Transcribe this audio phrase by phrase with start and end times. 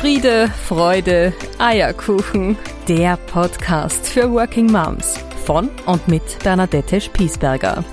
[0.00, 2.56] Friede, Freude, Eierkuchen.
[2.88, 7.84] Der Podcast für Working Moms von und mit Bernadette Spiesberger.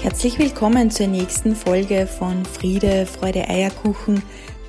[0.00, 4.22] Herzlich willkommen zur nächsten Folge von Friede, Freude, Eierkuchen,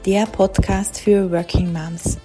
[0.05, 2.17] der Podcast für Working Moms.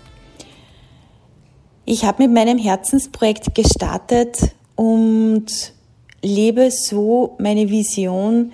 [1.85, 4.37] Ich habe mit meinem Herzensprojekt gestartet
[4.75, 5.75] und
[6.23, 8.53] lebe so meine Vision,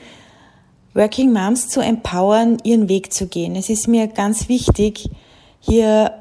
[0.98, 3.54] Working Moms zu empowern, ihren Weg zu gehen.
[3.54, 5.08] Es ist mir ganz wichtig,
[5.60, 6.12] hier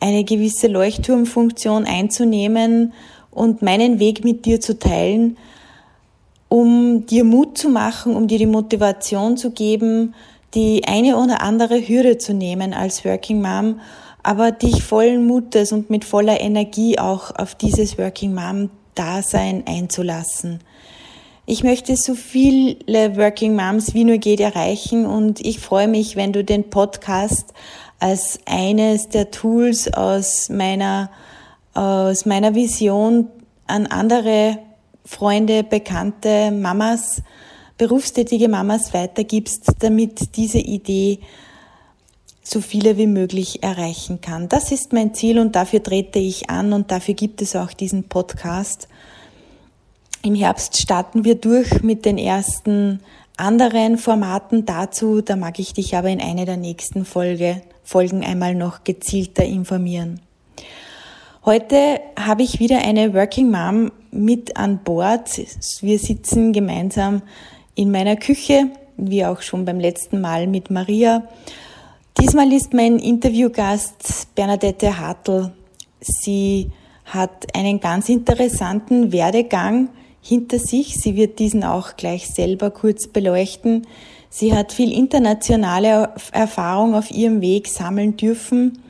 [0.00, 2.92] eine gewisse Leuchtturmfunktion einzunehmen
[3.30, 5.36] und meinen Weg mit dir zu teilen,
[6.48, 10.16] um dir Mut zu machen, um dir die Motivation zu geben,
[10.54, 13.78] die eine oder andere Hürde zu nehmen als Working Mom,
[14.24, 20.58] aber dich vollen Mutes und mit voller Energie auch auf dieses Working Mom Dasein einzulassen.
[21.52, 26.32] Ich möchte so viele Working Moms wie nur geht erreichen und ich freue mich, wenn
[26.32, 27.52] du den Podcast
[27.98, 31.10] als eines der Tools aus meiner,
[31.74, 33.26] aus meiner Vision
[33.66, 34.58] an andere
[35.04, 37.20] Freunde, Bekannte, Mamas,
[37.78, 41.18] berufstätige Mamas weitergibst, damit diese Idee
[42.44, 44.48] so viele wie möglich erreichen kann.
[44.48, 48.04] Das ist mein Ziel und dafür trete ich an und dafür gibt es auch diesen
[48.04, 48.86] Podcast.
[50.22, 53.00] Im Herbst starten wir durch mit den ersten
[53.38, 55.22] anderen Formaten dazu.
[55.22, 60.20] Da mag ich dich aber in einer der nächsten Folge, Folgen einmal noch gezielter informieren.
[61.46, 65.40] Heute habe ich wieder eine Working Mom mit an Bord.
[65.80, 67.22] Wir sitzen gemeinsam
[67.74, 68.66] in meiner Küche,
[68.98, 71.22] wie auch schon beim letzten Mal mit Maria.
[72.20, 75.50] Diesmal ist mein Interviewgast Bernadette Hartl.
[75.98, 76.70] Sie
[77.06, 79.88] hat einen ganz interessanten Werdegang
[80.20, 80.96] hinter sich.
[80.96, 83.86] Sie wird diesen auch gleich selber kurz beleuchten.
[84.28, 88.82] Sie hat viel internationale Erfahrung auf ihrem Weg sammeln dürfen.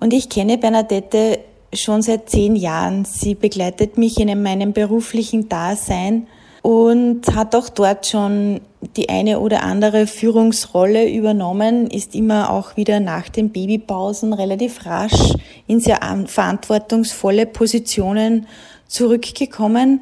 [0.00, 1.38] Und ich kenne Bernadette
[1.72, 3.04] schon seit zehn Jahren.
[3.04, 6.26] Sie begleitet mich in meinem beruflichen Dasein
[6.62, 8.60] und hat auch dort schon
[8.96, 15.34] die eine oder andere Führungsrolle übernommen, ist immer auch wieder nach den Babypausen relativ rasch
[15.66, 18.46] in sehr verantwortungsvolle Positionen
[18.88, 20.00] zurückgekommen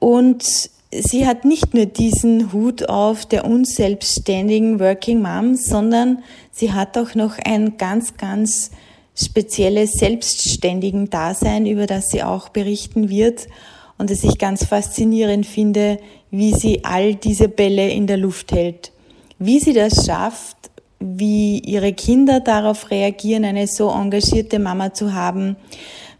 [0.00, 0.42] und
[0.90, 7.14] sie hat nicht nur diesen Hut auf der unselbstständigen Working Mom, sondern sie hat auch
[7.14, 8.72] noch ein ganz, ganz
[9.14, 13.46] spezielles selbstständigen Dasein, über das sie auch berichten wird
[13.98, 15.98] und das ich ganz faszinierend finde,
[16.30, 18.92] wie sie all diese Bälle in der Luft hält.
[19.38, 20.56] Wie sie das schafft,
[21.00, 25.56] wie ihre Kinder darauf reagieren, eine so engagierte Mama zu haben,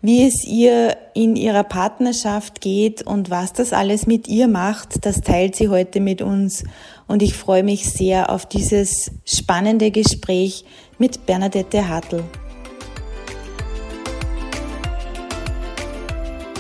[0.03, 5.21] wie es ihr in ihrer Partnerschaft geht und was das alles mit ihr macht, das
[5.21, 6.65] teilt sie heute mit uns.
[7.07, 10.65] Und ich freue mich sehr auf dieses spannende Gespräch
[10.99, 12.25] mit Bernadette Hartl.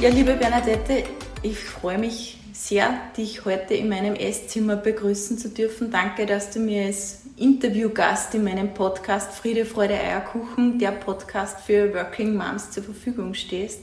[0.03, 1.05] Ja, liebe Bernadette,
[1.43, 5.91] ich freue mich sehr, dich heute in meinem Esszimmer begrüßen zu dürfen.
[5.91, 11.95] Danke, dass du mir als Interviewgast in meinem Podcast Friede, Freude, Eierkuchen, der Podcast für
[11.95, 13.81] Working Moms zur Verfügung stehst.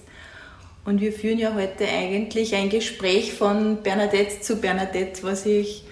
[0.86, 5.84] Und wir führen ja heute eigentlich ein Gespräch von Bernadette zu Bernadette, was ich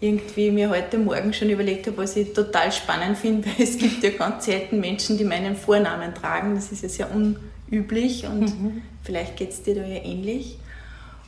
[0.00, 4.02] irgendwie mir heute Morgen schon überlegt habe, was ich total spannend finde, weil es gibt
[4.02, 6.56] ja ganz selten Menschen, die meinen Vornamen tragen.
[6.56, 8.82] Das ist ja sehr unüblich und mhm.
[9.04, 10.58] vielleicht geht es dir da ja ähnlich.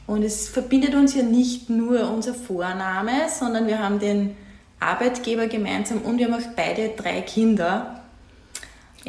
[0.06, 4.36] Und es verbindet uns ja nicht nur unser Vorname, sondern wir haben den
[4.78, 8.02] Arbeitgeber gemeinsam und wir haben auch beide drei Kinder.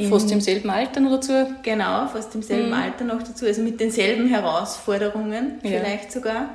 [0.09, 1.34] fast im selben Alter noch dazu?
[1.63, 2.73] Genau, fast im selben mhm.
[2.73, 5.72] Alter noch dazu, also mit denselben Herausforderungen ja.
[5.72, 6.50] vielleicht sogar.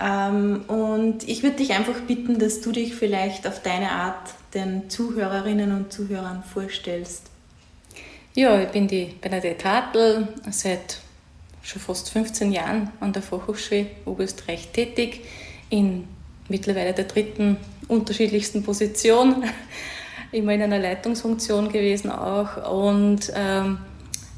[0.00, 4.90] Ähm, und ich würde dich einfach bitten, dass du dich vielleicht auf deine Art den
[4.90, 7.26] Zuhörerinnen und Zuhörern vorstellst.
[8.34, 10.98] Ja, ich bin die Bernadette Hartl, seit
[11.62, 15.22] schon fast 15 Jahren an der Fachhochschule Oberösterreich tätig,
[15.68, 16.08] in
[16.48, 17.56] mittlerweile der dritten
[17.88, 19.44] unterschiedlichsten Position,
[20.32, 22.70] immer in einer Leitungsfunktion gewesen auch.
[22.70, 23.78] Und ähm,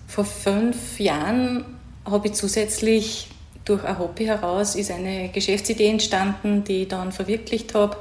[0.07, 1.65] vor fünf Jahren
[2.05, 3.29] habe ich zusätzlich
[3.65, 7.97] durch ein Hobby heraus ist eine Geschäftsidee entstanden, die ich dann verwirklicht habe.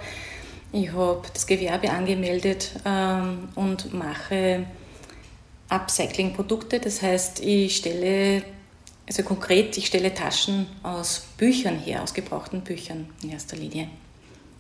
[0.72, 4.66] Ich habe das Gewerbe angemeldet ähm, und mache
[5.70, 6.80] Upcycling-Produkte.
[6.80, 8.44] Das heißt, ich stelle
[9.08, 13.88] also konkret, ich stelle Taschen aus Büchern her, aus gebrauchten Büchern in erster Linie.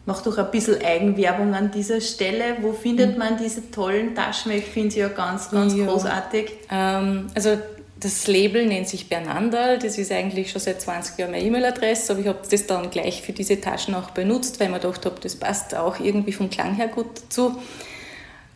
[0.05, 2.57] Mach doch ein bisschen Eigenwerbung an dieser Stelle.
[2.61, 3.17] Wo findet mhm.
[3.19, 4.51] man diese tollen Taschen?
[4.51, 5.85] Ich finde sie ja ganz, ganz ja.
[5.85, 6.51] großartig.
[6.71, 7.57] Ähm, also
[8.01, 12.21] das Label nennt sich Bernandal, das ist eigentlich schon seit 20 Jahren meine E-Mail-Adresse, aber
[12.21, 15.17] ich habe das dann gleich für diese Taschen auch benutzt, weil ich mir gedacht habe,
[15.21, 17.57] das passt auch irgendwie vom Klang her gut dazu.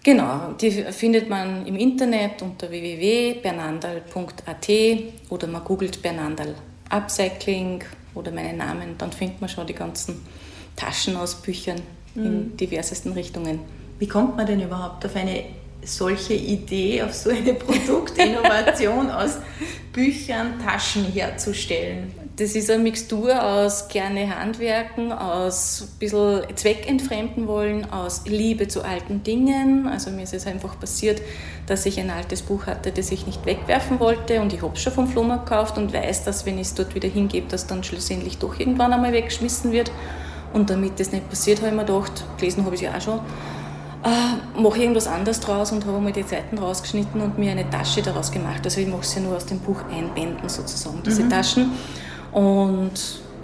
[0.05, 4.69] Genau, die findet man im Internet unter www.bernandal.at
[5.31, 6.53] oder man googelt Bernandal
[6.89, 10.23] Upcycling oder meinen Namen, dann findet man schon die ganzen
[10.75, 11.81] Taschen aus Büchern
[12.13, 12.23] mhm.
[12.23, 13.61] in diversesten Richtungen.
[13.97, 15.45] Wie kommt man denn überhaupt auf eine
[15.83, 19.39] solche Idee, auf so eine Produktinnovation aus
[19.91, 22.13] Büchern Taschen herzustellen?
[22.37, 28.83] Das ist eine Mixtur aus gerne Handwerken, aus ein bisschen Zweckentfremden wollen, aus Liebe zu
[28.83, 29.87] alten Dingen.
[29.87, 31.21] Also mir ist es einfach passiert,
[31.65, 34.81] dass ich ein altes Buch hatte, das ich nicht wegwerfen wollte und ich habe es
[34.81, 37.85] schon vom Flohmarkt gekauft und weiß, dass wenn ich es dort wieder hingebe, das dann
[37.85, 39.89] schlussendlich doch irgendwann einmal weggeschmissen wird.
[40.51, 43.01] Und damit das nicht passiert, habe ich mir gedacht, gelesen habe ich es ja auch
[43.01, 43.19] schon,
[44.03, 48.01] äh, mache irgendwas anderes draus und habe mal die Seiten rausgeschnitten und mir eine Tasche
[48.01, 48.59] daraus gemacht.
[48.65, 51.29] Also ich mache sie ja nur aus dem Buch einbänden sozusagen, diese mhm.
[51.29, 51.71] Taschen.
[52.35, 52.91] Und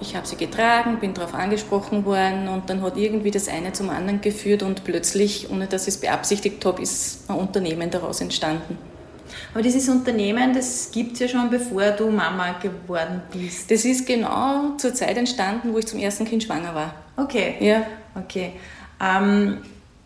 [0.02, 3.90] ich habe sie getragen, bin darauf angesprochen worden und dann hat irgendwie das eine zum
[3.90, 8.78] anderen geführt und plötzlich, ohne dass ich es beabsichtigt habe, ist ein Unternehmen daraus entstanden.
[9.54, 13.72] Aber dieses Unternehmen, das gibt es ja schon, bevor du Mama geworden bist.
[13.72, 16.94] Das ist genau zur Zeit entstanden, wo ich zum ersten Kind schwanger war.
[17.16, 17.56] Okay.
[17.62, 17.86] Ja.
[18.16, 18.54] Okay.
[19.02, 19.60] Ähm,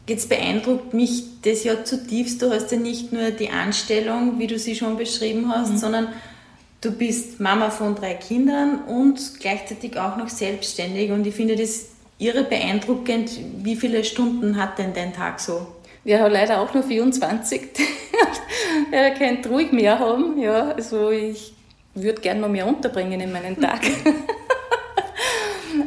[0.08, 2.40] Jetzt beeindruckt mich das ja zutiefst.
[2.42, 5.78] Du hast ja nicht nur die Anstellung, wie du sie schon beschrieben hast, mhm.
[5.78, 6.08] sondern
[6.86, 11.12] du bist Mama von drei Kindern und gleichzeitig auch noch selbstständig.
[11.12, 11.88] Und ich finde das
[12.20, 13.32] irre beeindruckend.
[13.58, 15.66] Wie viele Stunden hat denn dein Tag so?
[16.04, 17.62] Ja, leider auch nur 24.
[18.92, 20.40] er könnte ruhig mehr haben.
[20.40, 21.54] Ja, also ich
[21.96, 23.82] würde gerne noch mehr unterbringen in meinen Tag.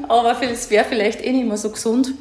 [0.08, 2.12] Aber es wäre vielleicht eh nicht mehr so gesund.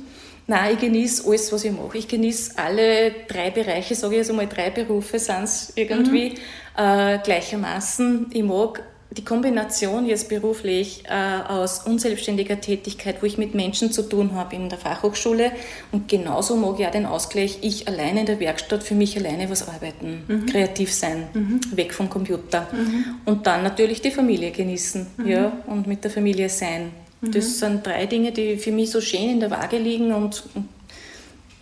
[0.48, 1.98] Nein, ich genieße alles, was ich mache.
[1.98, 6.36] Ich genieße alle drei Bereiche, sage ich jetzt einmal, drei Berufe sind es irgendwie mhm.
[6.78, 8.28] äh, gleichermaßen.
[8.32, 14.04] Ich mag die Kombination jetzt beruflich äh, aus unselbstständiger Tätigkeit, wo ich mit Menschen zu
[14.04, 15.52] tun habe in der Fachhochschule
[15.92, 19.50] und genauso mag ich auch den Ausgleich, ich alleine in der Werkstatt für mich alleine
[19.50, 20.46] was arbeiten, mhm.
[20.46, 21.62] kreativ sein, mhm.
[21.72, 23.06] weg vom Computer mhm.
[23.26, 25.28] und dann natürlich die Familie genießen mhm.
[25.28, 26.92] ja, und mit der Familie sein.
[27.22, 27.52] Das mhm.
[27.52, 30.44] sind drei Dinge, die für mich so schön in der Waage liegen und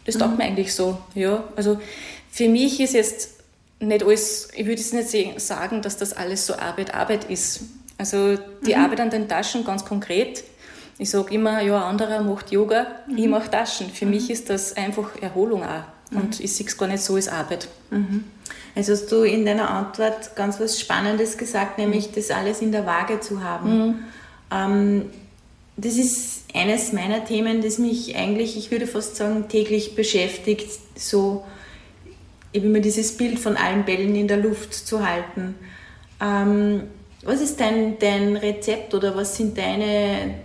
[0.06, 0.38] das taugt mhm.
[0.38, 0.98] mir eigentlich so.
[1.14, 1.80] Ja, also
[2.32, 3.36] für mich ist jetzt
[3.80, 7.62] nicht alles, ich würde jetzt nicht sagen, dass das alles so Arbeit, Arbeit ist.
[7.98, 8.84] Also die mhm.
[8.84, 10.44] Arbeit an den Taschen ganz konkret.
[10.98, 13.18] Ich sage immer, ja, ein anderer macht Yoga, mhm.
[13.18, 13.90] ich mache Taschen.
[13.90, 14.12] Für mhm.
[14.12, 15.84] mich ist das einfach Erholung auch.
[16.12, 16.46] Und mhm.
[16.46, 17.68] ich sehe es gar nicht so als Arbeit.
[18.76, 22.86] Also hast du in deiner Antwort ganz was Spannendes gesagt, nämlich das alles in der
[22.86, 24.06] Waage zu haben.
[24.52, 25.10] Ähm,
[25.78, 31.44] das ist eines meiner Themen, das mich eigentlich, ich würde fast sagen, täglich beschäftigt, so
[32.54, 35.56] eben immer dieses Bild von allen Bällen in der Luft zu halten.
[36.22, 36.84] Ähm,
[37.24, 40.36] was ist dein, dein Rezept oder was sind deine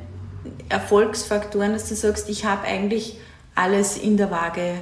[0.68, 3.18] Erfolgsfaktoren, dass du sagst, ich habe eigentlich
[3.54, 4.74] alles in der Waage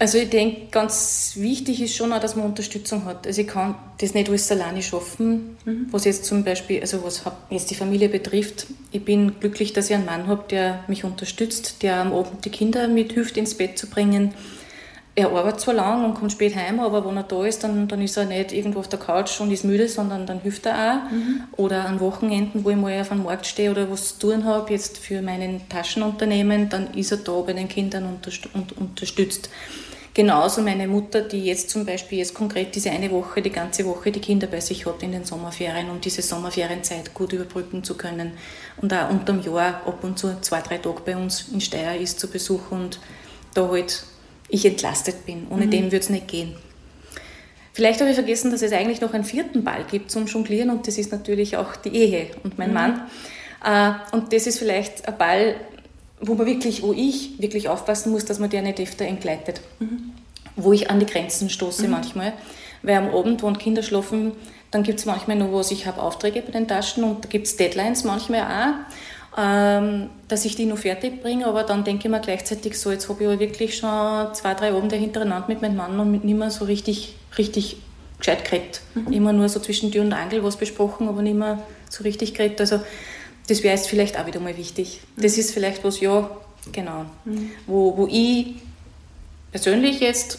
[0.00, 3.26] also ich denke, ganz wichtig ist schon auch, dass man Unterstützung hat.
[3.26, 5.88] Also ich kann das nicht alles alleine schaffen, mhm.
[5.90, 8.66] was jetzt zum Beispiel, also was jetzt die Familie betrifft.
[8.92, 12.50] Ich bin glücklich, dass ich einen Mann habe, der mich unterstützt, der am Abend die
[12.50, 14.32] Kinder mithilft, ins Bett zu bringen.
[15.16, 18.00] Er arbeitet zwar lang und kommt spät heim, aber wenn er da ist, dann, dann
[18.00, 21.10] ist er nicht irgendwo auf der Couch und ist müde, sondern dann hilft er auch.
[21.10, 21.42] Mhm.
[21.56, 24.72] Oder an Wochenenden, wo ich mal auf einem Markt stehe oder was zu tun habe,
[24.72, 29.50] jetzt für mein Taschenunternehmen, dann ist er da bei den Kindern und unterstützt.
[30.12, 34.10] Genauso meine Mutter, die jetzt zum Beispiel jetzt konkret diese eine Woche, die ganze Woche
[34.10, 38.32] die Kinder bei sich hat in den Sommerferien, um diese Sommerferienzeit gut überbrücken zu können.
[38.76, 42.18] Und auch unterm Jahr ab und zu zwei, drei Tage bei uns in Steyr ist
[42.18, 42.98] zu Besuch und
[43.54, 44.02] da halt
[44.50, 45.46] ich entlastet bin.
[45.50, 45.70] Ohne mhm.
[45.70, 46.54] dem würde es nicht gehen.
[47.72, 50.86] Vielleicht habe ich vergessen, dass es eigentlich noch einen vierten Ball gibt zum Jonglieren und
[50.86, 52.74] das ist natürlich auch die Ehe und mein mhm.
[52.74, 53.02] Mann.
[53.64, 55.54] Äh, und das ist vielleicht ein Ball,
[56.20, 59.60] wo man wirklich, wo ich wirklich aufpassen muss, dass man der nicht öfter entgleitet.
[59.78, 60.12] Mhm.
[60.56, 61.90] Wo ich an die Grenzen stoße mhm.
[61.90, 62.32] manchmal.
[62.82, 64.32] Weil am Abend, wenn Kinder schlafen,
[64.70, 67.46] dann gibt es manchmal noch was, ich habe Aufträge bei den Taschen und da gibt
[67.46, 68.74] es Deadlines manchmal auch,
[69.40, 73.22] dass ich die noch fertig bringe, aber dann denke ich mir gleichzeitig so, jetzt habe
[73.22, 76.50] ich aber wirklich schon zwei, drei Abende hintereinander mit meinem Mann und mit nicht mehr
[76.50, 77.76] so richtig, richtig
[78.18, 78.80] gescheit geredet.
[78.94, 79.12] Mhm.
[79.12, 82.60] Immer nur so zwischen Tür und Angel was besprochen, aber nicht mehr so richtig geredet.
[82.60, 82.80] Also
[83.48, 85.00] das wäre jetzt vielleicht auch wieder mal wichtig.
[85.16, 86.30] Das ist vielleicht was, ja,
[86.72, 87.50] genau, mhm.
[87.66, 88.54] wo, wo ich
[89.50, 90.38] persönlich jetzt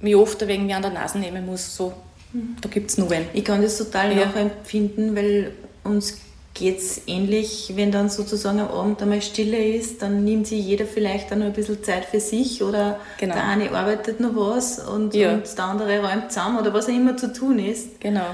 [0.00, 1.94] mich oft ein wenig an der Nase nehmen muss, so,
[2.32, 2.56] mhm.
[2.60, 3.26] da gibt es nur einen.
[3.32, 4.26] Ich kann das total ja.
[4.26, 5.52] nachempfinden, weil
[5.84, 6.18] uns
[6.54, 10.84] geht es ähnlich, wenn dann sozusagen am Abend einmal Stille ist, dann nimmt sich jeder
[10.84, 13.34] vielleicht dann noch ein bisschen Zeit für sich oder genau.
[13.34, 15.32] der eine arbeitet noch was und, ja.
[15.32, 18.00] und der andere räumt zusammen oder was auch immer zu tun ist.
[18.00, 18.26] Genau.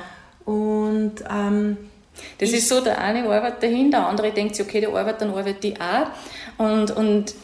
[0.45, 1.77] Und ähm,
[2.39, 5.31] das ist so, der eine arbeitet dahin, der andere denkt sich, okay, der arbeitet, dann
[5.31, 6.09] arbeite ich auch.
[6.59, 7.35] Und, und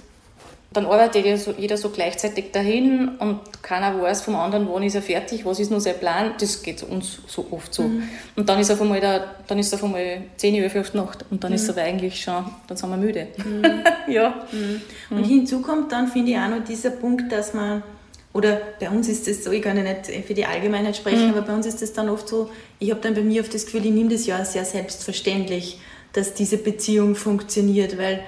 [0.75, 4.97] dann arbeitet jeder so, jeder so gleichzeitig dahin und keiner weiß vom anderen, wann ist
[4.97, 6.33] er fertig, was ist nur sein Plan.
[6.39, 7.85] Das geht uns so oft so.
[7.85, 8.03] Mhm.
[8.35, 11.45] Und dann ist auf einmal, der, dann ist auf einmal 10 Uhr, 11 Nacht und
[11.45, 11.57] dann mhm.
[11.57, 13.29] ist aber eigentlich schon, dann sind wir müde.
[13.37, 13.63] Mhm.
[14.13, 14.47] ja.
[14.51, 14.81] Mhm.
[15.11, 15.25] Und mhm.
[15.25, 17.85] hinzu kommt dann, finde ich, auch noch dieser Punkt, dass man,
[18.33, 21.35] oder bei uns ist es so, ich kann ja nicht für die Allgemeinheit sprechen, mhm.
[21.35, 22.51] aber bei uns ist es dann oft so,
[22.81, 25.79] ich habe dann bei mir oft das Gefühl, ich nehme das ja sehr selbstverständlich,
[26.13, 28.25] dass diese Beziehung funktioniert, weil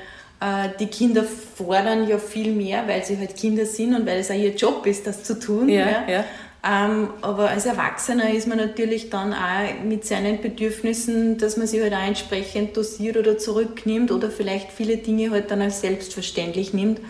[0.78, 4.34] die Kinder fordern ja viel mehr, weil sie halt Kinder sind und weil es auch
[4.34, 5.68] ihr Job ist, das zu tun.
[5.68, 6.10] Ja, ja.
[6.10, 6.24] ja.
[6.68, 11.80] Ähm, aber als Erwachsener ist man natürlich dann auch mit seinen Bedürfnissen, dass man sie
[11.80, 17.00] halt auch entsprechend dosiert oder zurücknimmt oder vielleicht viele Dinge halt dann als selbstverständlich nimmt.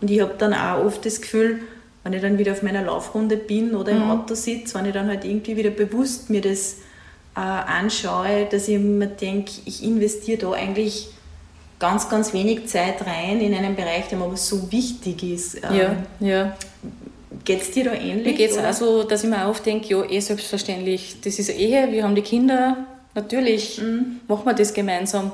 [0.00, 1.60] Und ich habe dann auch oft das Gefühl,
[2.02, 4.10] wenn ich dann wieder auf meiner Laufrunde bin oder im mhm.
[4.10, 6.76] Auto sitze, wenn ich dann halt irgendwie wieder bewusst mir das
[7.36, 11.08] äh, anschaue, dass ich mir denke, ich investiere da eigentlich
[11.84, 15.54] ganz, ganz wenig Zeit rein in einen Bereich, der mir aber so wichtig ist.
[15.62, 16.56] Ja, ähm, ja.
[17.44, 18.24] Geht es dir da ähnlich?
[18.24, 21.50] Mir geht es auch so, dass ich mir auch denke, ja, eh selbstverständlich, das ist
[21.50, 22.78] Ehe, wir haben die Kinder,
[23.14, 24.20] natürlich mhm.
[24.26, 25.32] machen wir das gemeinsam.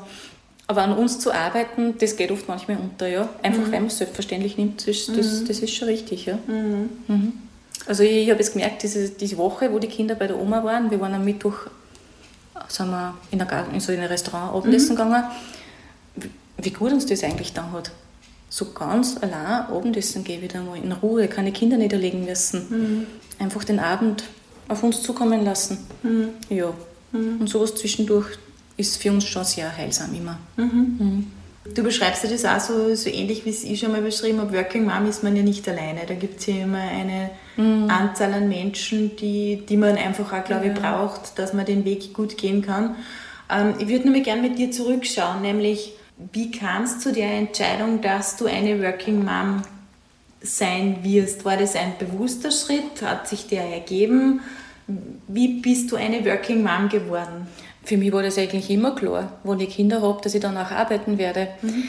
[0.66, 3.28] Aber an uns zu arbeiten, das geht oft manchmal unter, ja.
[3.42, 3.72] Einfach mhm.
[3.72, 5.46] weil man es selbstverständlich nimmt, das, das, mhm.
[5.46, 6.36] das, ist schon richtig, ja.
[6.48, 6.90] Mhm.
[7.06, 7.32] Mhm.
[7.86, 10.64] Also ich, ich habe jetzt gemerkt, diese, diese Woche, wo die Kinder bei der Oma
[10.64, 11.54] waren, wir waren am Mittwoch,
[12.66, 15.24] sind wir in, ein, so in ein Restaurant Abendessen gegangen
[16.64, 17.90] wie gut uns das eigentlich dann hat.
[18.48, 22.66] So ganz allein Abendessen gehe wieder mal in Ruhe, keine Kinder niederlegen müssen.
[22.68, 23.06] Mhm.
[23.38, 24.24] Einfach den Abend
[24.68, 25.78] auf uns zukommen lassen.
[26.02, 26.30] Mhm.
[26.48, 26.72] Ja.
[27.12, 27.40] Mhm.
[27.40, 28.26] Und sowas zwischendurch
[28.76, 30.38] ist für uns schon sehr heilsam immer.
[30.56, 30.96] Mhm.
[30.98, 31.26] Mhm.
[31.74, 34.56] Du beschreibst ja das auch so, so ähnlich, wie es ich schon mal beschrieben habe.
[34.56, 36.00] Working Mom ist man ja nicht alleine.
[36.06, 37.88] Da gibt es ja immer eine mhm.
[37.88, 42.14] Anzahl an Menschen, die, die man einfach auch, glaube ich, braucht, dass man den Weg
[42.14, 42.96] gut gehen kann.
[43.50, 45.92] Ähm, ich würde nur gerne mit dir zurückschauen, nämlich
[46.32, 49.62] wie kam es zu der Entscheidung, dass du eine Working Mom
[50.42, 51.44] sein wirst?
[51.44, 53.02] War das ein bewusster Schritt?
[53.02, 54.40] Hat sich der ergeben?
[55.28, 57.46] Wie bist du eine Working Mom geworden?
[57.82, 61.18] Für mich war das eigentlich immer klar, wenn ich Kinder habe, dass ich danach arbeiten
[61.18, 61.48] werde.
[61.62, 61.84] Mhm.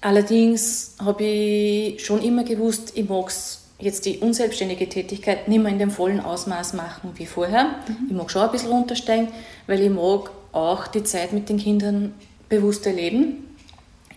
[0.00, 3.32] Allerdings habe ich schon immer gewusst, ich mag
[3.78, 7.64] jetzt die unselbstständige Tätigkeit nicht mehr in dem vollen Ausmaß machen wie vorher.
[7.88, 8.06] Mhm.
[8.08, 9.28] Ich mag schon ein bisschen runtersteigen,
[9.66, 12.14] weil ich mag auch die Zeit mit den Kindern
[12.48, 13.51] bewusst erleben.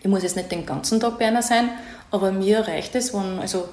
[0.06, 1.68] Ich muss jetzt nicht den ganzen Tag bei einer sein,
[2.12, 3.68] aber mir reicht es, wenn, also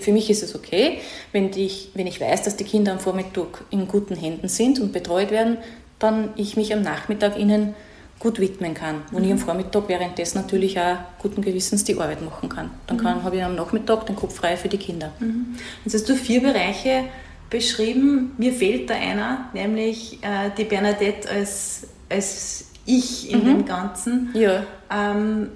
[0.00, 1.00] für mich ist es okay,
[1.32, 4.94] wenn ich, wenn ich weiß, dass die Kinder am Vormittag in guten Händen sind und
[4.94, 5.58] betreut werden,
[5.98, 7.74] dann ich mich am Nachmittag ihnen
[8.18, 9.02] gut widmen kann.
[9.10, 9.24] Wo mhm.
[9.26, 12.70] ich am Vormittag währenddessen natürlich auch guten Gewissens die Arbeit machen kann.
[12.86, 13.24] Dann kann, mhm.
[13.24, 15.12] habe ich am Nachmittag den Kopf frei für die Kinder.
[15.20, 15.54] Mhm.
[15.84, 17.04] Jetzt hast du vier Bereiche
[17.50, 18.32] beschrieben.
[18.38, 23.44] Mir fehlt da einer, nämlich äh, die Bernadette als, als Ich in mhm.
[23.44, 24.30] dem Ganzen.
[24.32, 24.62] Ja.
[24.90, 25.48] Ähm,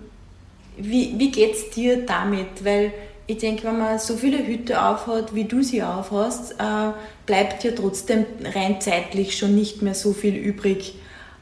[0.78, 2.64] wie, wie geht es dir damit?
[2.64, 2.92] Weil
[3.26, 6.92] ich denke, wenn man so viele Hüte aufhat, wie du sie aufhast, äh,
[7.26, 10.94] bleibt ja trotzdem rein zeitlich schon nicht mehr so viel übrig,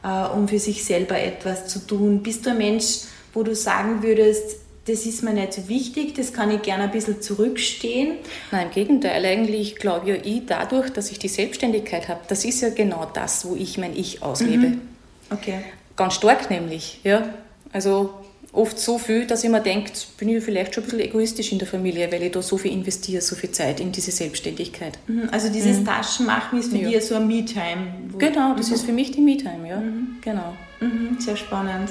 [0.03, 2.23] äh, um für sich selber etwas zu tun.
[2.23, 3.03] Bist du ein Mensch,
[3.33, 6.91] wo du sagen würdest, das ist mir nicht so wichtig, das kann ich gerne ein
[6.91, 8.17] bisschen zurückstehen?
[8.51, 9.25] Nein, im Gegenteil.
[9.25, 13.45] Eigentlich glaube ja ich dadurch, dass ich die Selbstständigkeit habe, das ist ja genau das,
[13.45, 14.67] wo ich mein Ich auslebe.
[14.67, 14.81] Mhm.
[15.29, 15.59] Okay.
[15.95, 17.33] Ganz stark nämlich, ja.
[17.73, 18.13] Also
[18.53, 21.59] oft so viel, dass ich mir denke, bin ich vielleicht schon ein bisschen egoistisch in
[21.59, 24.97] der Familie, weil ich da so viel investiere, so viel Zeit in diese Selbstständigkeit.
[25.07, 25.85] Mhm, also dieses mhm.
[25.85, 26.89] Taschenmachen ist für ja.
[26.89, 27.87] dich so ein Me-Time.
[28.17, 28.75] Genau, das mhm.
[28.75, 29.77] ist für mich die Me-Time, ja.
[29.77, 30.17] Mhm.
[30.21, 30.53] Genau.
[30.79, 31.89] Mhm, sehr spannend.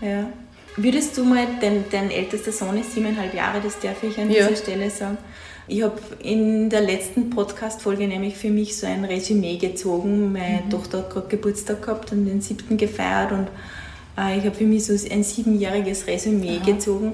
[0.00, 0.30] Ja.
[0.76, 4.50] Würdest du mal, dein, dein ältester Sohn ist siebeneinhalb Jahre, das darf ich an dieser
[4.50, 4.56] ja.
[4.56, 5.18] Stelle sagen.
[5.66, 10.32] Ich habe in der letzten Podcast-Folge nämlich für mich so ein Resümee gezogen.
[10.32, 10.70] Meine mhm.
[10.70, 13.48] Tochter hat gerade Geburtstag gehabt und den siebten gefeiert und
[14.36, 16.64] ich habe für mich so ein siebenjähriges Resümee Aha.
[16.64, 17.12] gezogen.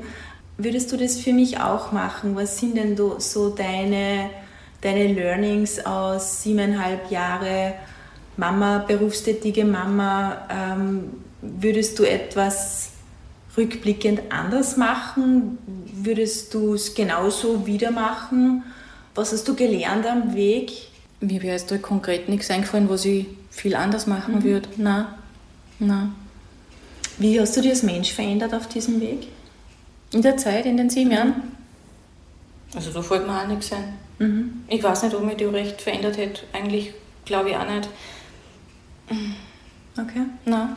[0.56, 2.36] Würdest du das für mich auch machen?
[2.36, 4.30] Was sind denn so deine,
[4.80, 7.74] deine Learnings aus siebeneinhalb Jahre
[8.36, 10.38] Mama, berufstätige Mama?
[10.48, 11.10] Ähm,
[11.42, 12.90] würdest du etwas
[13.56, 15.58] rückblickend anders machen?
[15.92, 18.62] Würdest du es genauso wieder machen?
[19.14, 20.72] Was hast du gelernt am Weg?
[21.20, 24.44] Mir wäre jetzt da konkret nichts eingefallen, was ich viel anders machen mhm.
[24.44, 24.68] würde.
[24.76, 25.06] Nein,
[25.78, 26.12] nein.
[27.18, 29.28] Wie hast du dich als Mensch verändert auf diesem Weg?
[30.12, 31.56] In der Zeit, in den sieben Jahren?
[32.74, 33.94] Also da fällt mir auch nichts ein.
[34.18, 34.64] Mhm.
[34.68, 36.42] Ich weiß nicht, ob mich die recht verändert hätte.
[36.52, 36.92] Eigentlich
[37.24, 37.88] glaube ich auch nicht.
[39.96, 40.22] Okay.
[40.44, 40.68] Nein.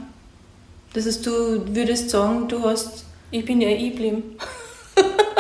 [0.94, 3.06] Das heißt, du würdest sagen, du hast.
[3.32, 4.38] Ich bin ja ich geblieben.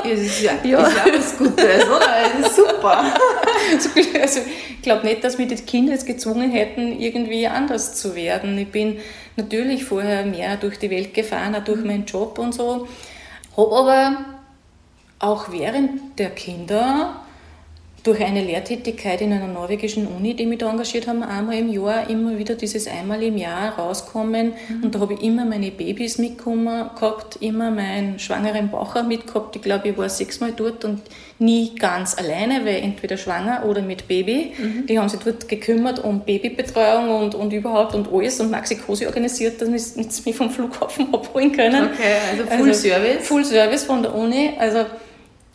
[0.03, 0.87] Ja, das ist ja, ja.
[0.87, 1.99] Ist ja was Gutes, oder?
[2.39, 3.13] Das ist super.
[4.21, 4.39] Also,
[4.69, 8.57] ich glaube nicht, dass wir die Kinder jetzt gezwungen hätten, irgendwie anders zu werden.
[8.57, 8.99] Ich bin
[9.35, 12.87] natürlich vorher mehr durch die Welt gefahren, auch durch meinen Job und so.
[13.55, 14.25] Habe aber
[15.19, 17.21] auch während der Kinder
[18.07, 22.09] durch eine Lehrtätigkeit in einer norwegischen Uni, die mich da engagiert haben, einmal im Jahr
[22.09, 24.53] immer wieder dieses einmal im Jahr rauskommen.
[24.69, 24.83] Mhm.
[24.83, 29.57] Und da habe ich immer meine Babys mitgekommen gehabt, immer meinen schwangeren Bacher mitgehabt.
[29.57, 31.01] Ich glaube, ich war sechsmal dort und
[31.37, 34.53] nie ganz alleine, weil entweder schwanger oder mit Baby.
[34.57, 34.85] Mhm.
[34.87, 39.05] Die haben sich dort gekümmert um Babybetreuung und, und überhaupt und alles und Maxi Cosi
[39.05, 41.89] organisiert, dass sie mich vom Flughafen abholen können.
[41.93, 43.27] Okay, also Full also, Service?
[43.27, 44.51] Full Service von der Uni.
[44.57, 44.85] Also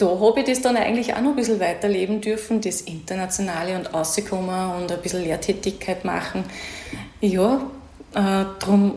[0.03, 3.95] da habe ich das dann eigentlich auch noch ein bisschen weiterleben dürfen, das Internationale und
[3.95, 6.43] rauskommen und ein bisschen Lehrtätigkeit machen.
[7.21, 7.71] Ja,
[8.13, 8.95] äh, darum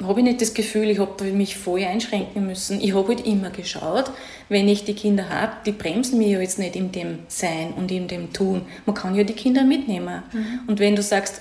[0.00, 2.80] habe ich nicht das Gefühl, ich habe mich voll einschränken müssen.
[2.80, 4.12] Ich habe halt immer geschaut,
[4.48, 7.90] wenn ich die Kinder habe, die bremsen mich ja jetzt nicht in dem Sein und
[7.90, 8.62] in dem Tun.
[8.86, 10.22] Man kann ja die Kinder mitnehmen.
[10.32, 10.60] Mhm.
[10.68, 11.40] Und wenn du sagst,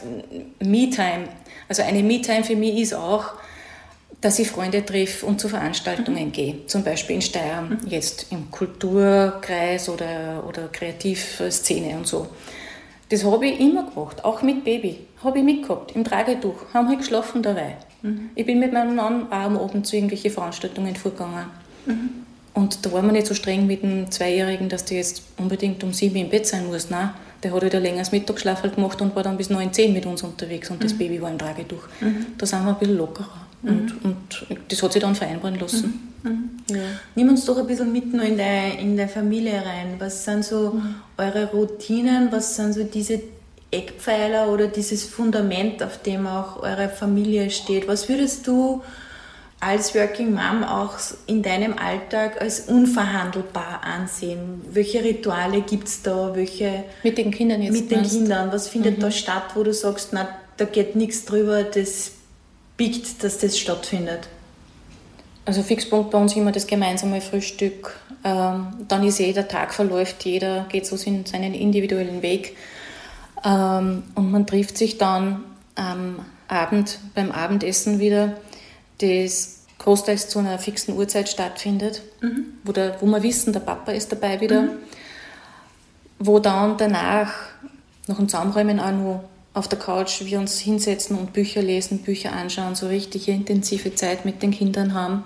[0.60, 1.28] Me-Time,
[1.70, 3.34] also eine Me-Time für mich ist auch,
[4.24, 6.32] dass ich Freunde treffe und zu Veranstaltungen mhm.
[6.32, 7.78] gehe, zum Beispiel in Steyr, mhm.
[7.88, 12.28] jetzt im Kulturkreis oder, oder Kreativszene und so.
[13.10, 15.00] Das habe ich immer gemacht, auch mit Baby.
[15.24, 17.76] Habe ich mitgehabt, im Tragetuch, haben halt geschlafen dabei.
[18.02, 18.30] Mhm.
[18.34, 21.48] Ich bin mit meinem Mann auch am Abend zu irgendwelchen Veranstaltungen vorgegangen.
[21.86, 22.10] Mhm.
[22.54, 25.92] Und da war man nicht so streng mit dem Zweijährigen, dass der jetzt unbedingt um
[25.92, 26.90] sieben im Bett sein muss.
[26.90, 27.10] Nein,
[27.44, 30.24] der hat halt ein längeres Mittagsschlaf gemacht und war dann bis neun, zehn mit uns
[30.24, 31.00] unterwegs und das mhm.
[31.00, 31.90] Baby war im Tragetuch.
[32.38, 33.43] Da sind wir ein bisschen lockerer.
[33.64, 34.16] Und, mhm.
[34.50, 36.12] und das hat sich dann vereinbaren lassen.
[36.24, 36.32] Mhm.
[36.32, 36.50] mhm.
[36.70, 36.82] Ja.
[37.16, 39.96] Nimm uns doch ein bisschen mit in der, in der Familie rein.
[40.00, 40.96] Was sind so mhm.
[41.18, 42.32] eure Routinen?
[42.32, 43.22] Was sind so diese
[43.72, 47.88] Eckpfeiler oder dieses Fundament, auf dem auch eure Familie steht?
[47.88, 48.82] Was würdest du
[49.60, 54.62] als Working Mom auch in deinem Alltag als unverhandelbar ansehen?
[54.72, 56.36] Welche Rituale gibt es da?
[56.36, 57.74] Welche mit den Kindern jetzt?
[57.74, 58.52] Mit den Kindern.
[58.52, 59.02] Was findet mhm.
[59.02, 60.28] da statt, wo du sagst, na,
[60.58, 62.12] da geht nichts drüber, das
[62.78, 64.28] biegt, dass das stattfindet?
[65.46, 68.00] Also Fixpunkt bei uns immer das gemeinsame Frühstück.
[68.24, 72.56] Ähm, dann ist eh der Tag verläuft, jeder geht so seinen individuellen Weg.
[73.44, 75.44] Ähm, und man trifft sich dann
[75.76, 78.38] am Abend beim Abendessen wieder,
[79.00, 82.46] das großteils zu einer fixen Uhrzeit stattfindet, mhm.
[82.64, 84.70] wo, der, wo wir wissen, der Papa ist dabei wieder, mhm.
[86.20, 87.34] wo dann danach
[88.08, 92.34] noch ein Zusammenräumen auch noch auf der Couch wir uns hinsetzen und Bücher lesen, Bücher
[92.34, 95.24] anschauen, so richtig intensive Zeit mit den Kindern haben.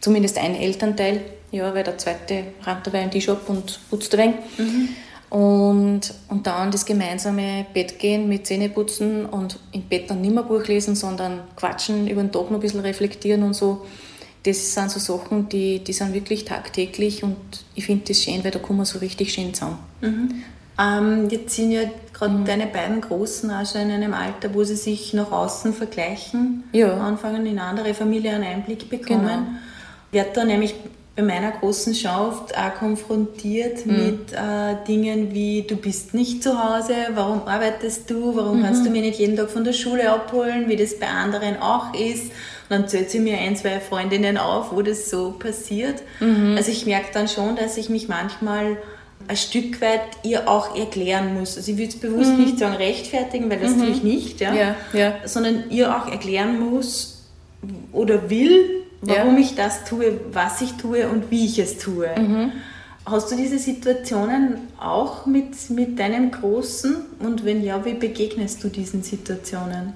[0.00, 4.34] Zumindest ein Elternteil, ja, weil der zweite rammt dabei in die Shop und putzt ein.
[4.58, 4.88] Mhm.
[5.30, 10.44] Und, und dann das gemeinsame Bett gehen mit Zähneputzen und im Bett dann nicht mehr
[10.44, 13.84] Buch lesen, sondern quatschen, über den Tag noch ein bisschen reflektieren und so.
[14.44, 17.36] Das sind so Sachen, die, die sind wirklich tagtäglich und
[17.74, 19.78] ich finde das schön, weil da kommen wir so richtig schön zusammen.
[20.02, 20.44] Mhm.
[20.78, 21.82] Ähm, jetzt sind ja
[22.14, 22.44] gerade mhm.
[22.44, 26.96] deine beiden Großen auch schon in einem Alter, wo sie sich nach außen vergleichen, ja.
[26.96, 29.26] anfangen in andere Familien einen Einblick bekommen.
[29.26, 30.24] Genau.
[30.24, 30.74] Wird da nämlich
[31.16, 33.92] bei meiner großen schon oft auch konfrontiert mhm.
[33.92, 38.64] mit äh, Dingen wie, du bist nicht zu Hause, warum arbeitest du, warum mhm.
[38.64, 41.94] kannst du mich nicht jeden Tag von der Schule abholen, wie das bei anderen auch
[41.94, 42.24] ist.
[42.24, 46.02] Und dann zählt sie mir ein, zwei Freundinnen auf, wo das so passiert.
[46.18, 46.54] Mhm.
[46.56, 48.78] Also ich merke dann schon, dass ich mich manchmal
[49.28, 51.56] ein Stück weit ihr auch erklären muss.
[51.56, 52.44] Also ich würde es bewusst mhm.
[52.44, 53.80] nicht sagen rechtfertigen, weil das mhm.
[53.80, 54.54] tue ich nicht, ja?
[54.54, 55.14] Ja, ja.
[55.24, 57.22] sondern ihr auch erklären muss
[57.92, 59.40] oder will, warum ja.
[59.40, 62.08] ich das tue, was ich tue und wie ich es tue.
[62.16, 62.52] Mhm.
[63.06, 66.96] Hast du diese Situationen auch mit, mit deinem Großen?
[67.18, 69.92] Und wenn ja, wie begegnest du diesen Situationen?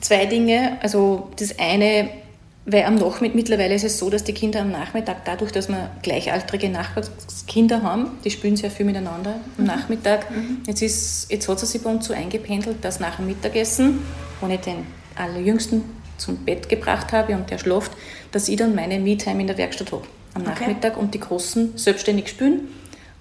[0.00, 0.76] Zwei Dinge.
[0.82, 2.10] Also das eine
[2.66, 5.90] weil am Nachmittag, mittlerweile ist es so, dass die Kinder am Nachmittag, dadurch, dass wir
[6.02, 9.66] gleichaltrige Nachbarskinder haben, die spielen sehr viel miteinander am mhm.
[9.66, 10.30] Nachmittag.
[10.30, 10.62] Mhm.
[10.66, 14.00] Jetzt, ist, jetzt hat sie sich bei uns so eingependelt, dass nach dem Mittagessen,
[14.40, 15.82] wo ich den allerjüngsten
[16.16, 17.92] zum Bett gebracht habe und der schläft,
[18.32, 20.50] dass ich dann meine Me-Time in der Werkstatt habe am okay.
[20.50, 22.68] Nachmittag und die Großen selbstständig spielen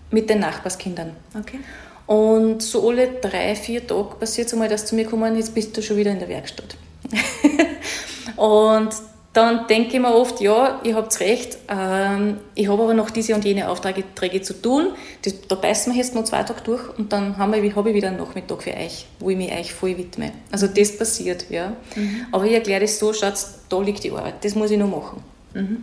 [0.10, 1.12] mit den Nachbarskindern.
[1.38, 1.60] Okay.
[2.06, 5.75] Und so alle drei, vier Tage passiert es einmal, dass zu mir kommen, jetzt bist
[5.75, 6.75] du schon wieder in der Werkstatt.
[8.38, 8.89] und
[9.34, 13.34] dann denke ich mir oft, ja, ihr habt recht, ähm, ich habe aber noch diese
[13.34, 14.89] und jene Aufträge zu tun.
[15.24, 17.96] Das, da beißen wir jetzt noch zwei Tage durch und dann habe ich, hab ich
[17.96, 20.32] wieder einen Nachmittag für euch, wo ich mich euch voll widme.
[20.52, 21.74] Also das passiert, ja.
[21.96, 22.28] Mhm.
[22.32, 23.34] Aber ich erkläre das so, schaut,
[23.69, 25.24] da liegt die Arbeit, das muss ich noch machen.
[25.56, 25.82] Mhm.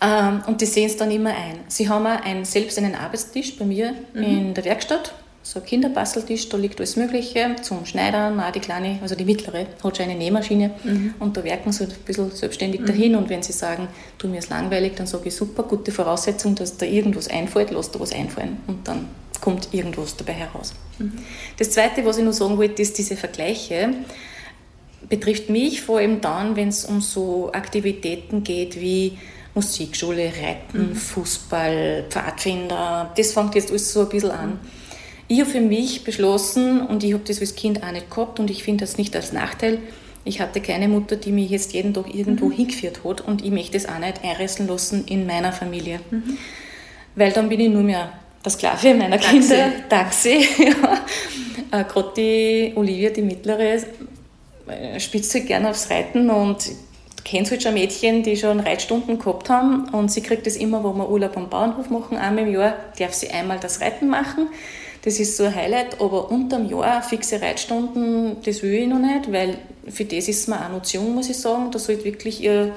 [0.00, 1.60] Ähm, und die sehen es dann immer ein.
[1.68, 4.22] Sie haben auch einen, selbst einen Arbeitstisch bei mir mhm.
[4.22, 8.98] in der Werkstatt so ein Kinderbasteltisch, da liegt alles Mögliche zum Schneidern, auch die kleine,
[9.02, 11.14] also die mittlere, hat schon eine Nähmaschine mhm.
[11.18, 12.86] und da werken sie ein bisschen selbstständig mhm.
[12.86, 16.54] dahin und wenn sie sagen, du mir ist langweilig, dann sage ich super, gute Voraussetzung,
[16.54, 19.08] dass da irgendwas einfällt, lass da was einfallen und dann
[19.40, 20.74] kommt irgendwas dabei heraus.
[20.98, 21.12] Mhm.
[21.58, 23.94] Das Zweite, was ich noch sagen wollte, ist diese Vergleiche,
[25.08, 29.18] betrifft mich vor allem dann, wenn es um so Aktivitäten geht wie
[29.54, 30.94] Musikschule, Reiten, mhm.
[30.94, 34.60] Fußball, Pfadfinder, das fängt jetzt alles so ein bisschen an.
[35.32, 38.50] Ich habe für mich beschlossen, und ich habe das als Kind auch nicht gehabt, und
[38.50, 39.78] ich finde das nicht als Nachteil,
[40.26, 42.52] ich hatte keine Mutter, die mich jetzt jeden Tag irgendwo mhm.
[42.52, 46.00] hingeführt hat, und ich möchte es auch nicht einreißen lassen in meiner Familie.
[46.10, 46.36] Mhm.
[47.16, 49.38] Weil dann bin ich nur mehr das Sklave meiner Taxi.
[49.38, 50.46] Kinder, Taxi.
[50.58, 51.80] ja.
[51.80, 53.78] äh, Gerade die Olivia, die mittlere,
[54.66, 56.58] äh, spitzt halt gerne aufs Reiten und
[57.24, 60.92] kennst halt schon Mädchen, die schon Reitstunden gehabt haben und sie kriegt das immer, wo
[60.92, 64.48] wir Urlaub am Bauernhof machen, einmal im Jahr, darf sie einmal das Reiten machen.
[65.02, 69.32] Das ist so ein Highlight, aber unterm Jahr fixe Reitstunden, das will ich noch nicht,
[69.32, 71.70] weil für das ist mir auch noch zu jung, muss ich sagen.
[71.72, 72.72] Da sollte wirklich ihr,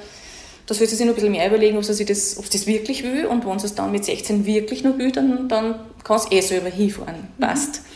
[0.66, 2.66] da sollte sie sich noch ein bisschen mehr überlegen, ob sie das, ob sie das
[2.66, 6.18] wirklich will und wenn sie es dann mit 16 wirklich noch will, dann, dann kann
[6.18, 7.28] sie eh selber hinfahren.
[7.40, 7.76] Passt.
[7.76, 7.96] Mhm.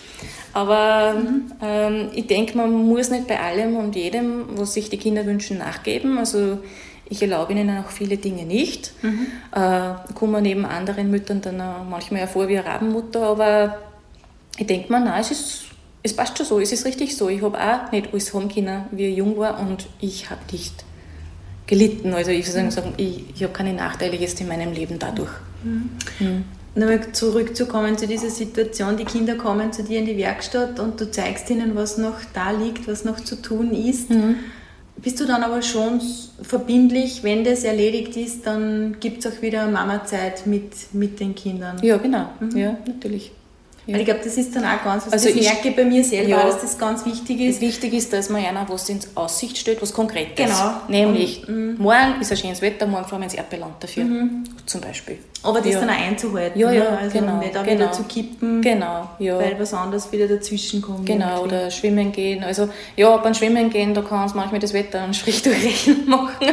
[0.53, 1.51] Aber mhm.
[1.61, 5.57] ähm, ich denke, man muss nicht bei allem und jedem, was sich die Kinder wünschen,
[5.57, 6.17] nachgeben.
[6.19, 6.59] Also
[7.09, 8.91] ich erlaube ihnen auch viele Dinge nicht.
[9.01, 9.27] Mhm.
[9.55, 11.57] Äh, komme neben anderen Müttern dann
[11.89, 13.77] manchmal vor wie eine Rabenmutter, aber
[14.59, 15.61] ich denke mir, nein, es, ist,
[16.03, 17.29] es passt schon so, es ist richtig so.
[17.29, 20.85] Ich habe auch nicht alles haben können, wie ich jung war und ich habe nicht
[21.65, 22.13] gelitten.
[22.13, 25.31] Also ich würde sagen, ich, ich habe keine Nachteile jetzt in meinem Leben dadurch.
[25.63, 25.89] Mhm.
[26.19, 26.43] Mhm
[26.75, 31.09] nochmal zurückzukommen zu dieser Situation, die Kinder kommen zu dir in die Werkstatt und du
[31.09, 34.09] zeigst ihnen, was noch da liegt, was noch zu tun ist.
[34.09, 34.35] Mhm.
[34.97, 36.01] Bist du dann aber schon
[36.41, 41.81] verbindlich, wenn das erledigt ist, dann gibt es auch wieder Mama-Zeit mit, mit den Kindern?
[41.81, 42.29] Ja, genau.
[42.39, 42.57] Mhm.
[42.57, 43.31] Ja, natürlich.
[43.89, 43.97] Ja.
[43.97, 46.43] ich glaube, das ist dann auch ganz, was also ich merke bei mir selber, ja,
[46.43, 47.59] dass das ganz wichtig ist.
[47.59, 50.45] Wichtig ist, dass man einer was in Aussicht stellt, was konkret ist.
[50.45, 50.73] Genau.
[50.87, 51.75] Nämlich, und, mhm.
[51.79, 54.43] morgen ist ein schönes Wetter, morgen fahren wir ins Erdbeerland dafür, mhm.
[54.65, 55.17] zum Beispiel.
[55.41, 55.79] Aber das ja.
[55.79, 56.97] dann auch einzuhalten, ja, ja, ne?
[56.99, 57.79] also genau, nicht auch genau.
[57.79, 59.39] wieder zu kippen, genau, ja.
[59.39, 61.05] weil was anderes wieder dazwischen kommt.
[61.05, 61.55] Genau, irgendwie.
[61.55, 62.43] oder schwimmen gehen.
[62.43, 66.45] Also ja, beim Schwimmen gehen, da kann es manchmal das Wetter einen Strich durchrechnen machen.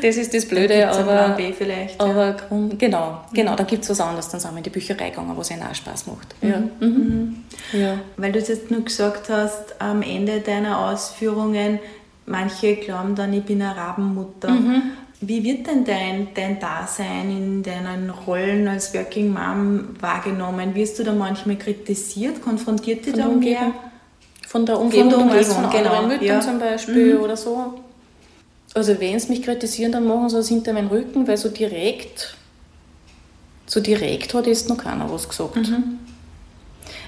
[0.00, 0.88] Das ist das Blöde.
[0.88, 2.00] aber, B vielleicht.
[2.00, 2.36] Aber ja.
[2.78, 4.28] Genau, genau, da gibt es was anderes.
[4.28, 6.34] Dann sind wir in die Bücherei gegangen, was ihnen auch Spaß macht.
[6.40, 6.48] Mhm.
[6.48, 6.86] Ja.
[6.86, 7.44] Mhm.
[7.72, 7.98] ja.
[8.16, 11.78] Weil du es jetzt nur gesagt hast, am Ende deiner Ausführungen,
[12.26, 14.50] manche glauben dann, ich bin eine Rabenmutter.
[14.50, 14.82] Mhm.
[15.24, 20.74] Wie wird denn dein, dein Dasein in deinen Rollen als Working Mom wahrgenommen?
[20.74, 22.42] Wirst du da manchmal kritisiert?
[22.42, 23.72] Konfrontiert dich da mehr?
[24.48, 26.02] Von der Umgebung, von der Umgebung, von genau.
[26.02, 26.40] Müttern ja.
[26.40, 27.20] zum Beispiel mhm.
[27.22, 27.74] oder so.
[28.74, 32.36] Also wenn sie mich kritisieren, dann machen sie das hinter meinem Rücken, weil so direkt,
[33.66, 35.56] so direkt hat jetzt noch keiner was gesagt.
[35.56, 35.98] Mhm.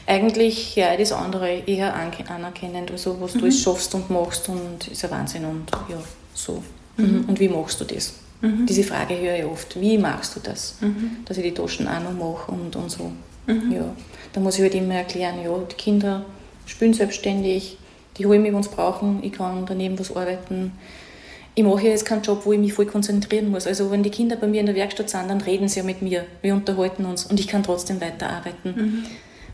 [0.06, 3.40] Eigentlich ja das andere eher anerkennend, also was mhm.
[3.40, 5.96] du schaffst und machst und ist ein Wahnsinn und ja,
[6.34, 6.62] so.
[6.98, 7.24] Mhm.
[7.26, 8.12] Und wie machst du das?
[8.42, 8.66] Mhm.
[8.66, 9.80] Diese Frage höre ich oft.
[9.80, 10.74] Wie machst du das?
[10.80, 11.24] Mhm.
[11.24, 13.10] Dass ich die Taschen auch noch mache und, und so.
[13.46, 13.72] Mhm.
[13.72, 13.96] Ja.
[14.34, 16.26] Da muss ich halt immer erklären, ja, die Kinder
[16.66, 17.78] spielen selbstständig,
[18.18, 20.72] die holen mich, wenn sie brauchen, ich kann daneben was arbeiten
[21.54, 23.66] ich mache jetzt keinen Job, wo ich mich voll konzentrieren muss.
[23.66, 26.02] Also wenn die Kinder bei mir in der Werkstatt sind, dann reden sie ja mit
[26.02, 26.24] mir.
[26.42, 28.74] Wir unterhalten uns und ich kann trotzdem weiterarbeiten.
[28.74, 29.04] Mhm.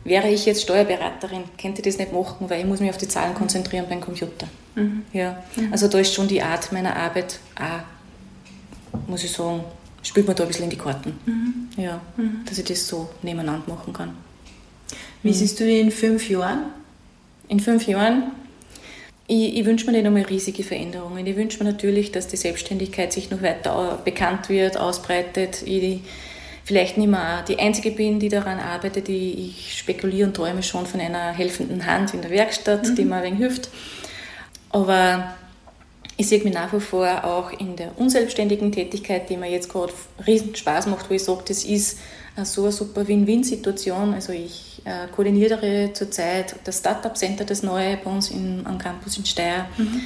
[0.03, 3.07] Wäre ich jetzt Steuerberaterin, könnte ich das nicht machen, weil ich muss mich auf die
[3.07, 4.47] Zahlen konzentrieren beim Computer.
[4.73, 5.03] Mhm.
[5.13, 5.43] Ja.
[5.55, 5.71] Mhm.
[5.71, 9.63] Also da ist schon die Art meiner Arbeit auch, muss ich sagen,
[10.01, 11.19] spielt mir da ein bisschen in die Karten.
[11.25, 11.69] Mhm.
[11.77, 12.41] Ja, mhm.
[12.45, 14.15] dass ich das so nebeneinander machen kann.
[15.21, 15.33] Wie mhm.
[15.33, 16.63] siehst du in fünf Jahren?
[17.47, 18.31] In fünf Jahren
[19.31, 21.25] ich, ich wünsche mir nicht einmal riesige Veränderungen.
[21.25, 25.61] Ich wünsche mir natürlich, dass die Selbstständigkeit sich noch weiter bekannt wird, ausbreitet.
[25.65, 26.01] Ich
[26.65, 29.07] vielleicht nicht mehr die Einzige bin, die daran arbeitet.
[29.07, 32.95] Ich spekuliere und träume schon von einer helfenden Hand in der Werkstatt, mhm.
[32.95, 33.69] die mir ein wenig hilft.
[34.69, 35.33] Aber
[36.21, 39.91] ich sehe mich nach wie vor auch in der unselbstständigen Tätigkeit, die mir jetzt gerade
[40.27, 41.97] riesen Spaß macht, wo ich sage, das ist
[42.43, 44.13] so eine super Win-Win-Situation.
[44.13, 49.17] Also ich äh, koordiniere zurzeit das Startup Center, das neue bei uns in, am Campus
[49.17, 50.01] in Steyr, mhm.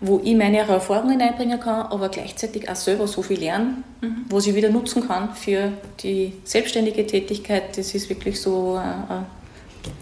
[0.00, 4.24] wo ich meine Erfahrungen einbringen kann, aber gleichzeitig auch selber so viel lernen, mhm.
[4.30, 5.72] was ich wieder nutzen kann für
[6.02, 7.78] die selbstständige Tätigkeit.
[7.78, 9.22] Das ist wirklich so äh,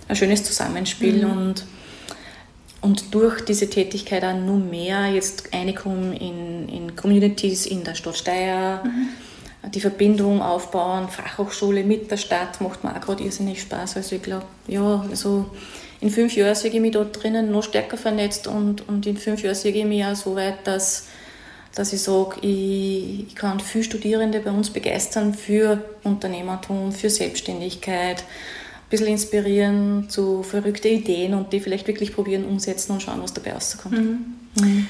[0.09, 1.31] ein schönes Zusammenspiel mhm.
[1.31, 1.64] und
[2.81, 8.16] und durch diese Tätigkeit auch nur mehr jetzt reinkommen in, in Communities in der Stadt
[8.16, 9.09] Steyr, mhm
[9.69, 13.97] die Verbindung aufbauen, Fachhochschule mit der Stadt macht mir auch gerade irrsinnig Spaß.
[13.97, 15.47] Also ich glaube, ja, also
[16.01, 19.43] in fünf Jahren sehe ich mich dort drinnen noch stärker vernetzt und, und in fünf
[19.43, 21.09] Jahren sehe ich mich auch so weit, dass,
[21.75, 28.25] dass ich sage, ich, ich kann viele Studierende bei uns begeistern für Unternehmertum, für Selbstständigkeit
[28.90, 33.55] bisschen inspirieren zu verrückten Ideen und die vielleicht wirklich probieren, umsetzen und schauen, was dabei
[33.55, 33.96] rauskommt.
[33.96, 34.35] Mhm.
[34.57, 34.88] Mhm.